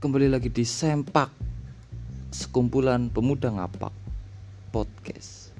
[0.00, 1.28] kembali lagi di Sempak
[2.32, 3.92] Sekumpulan Pemuda Ngapak
[4.72, 5.59] Podcast.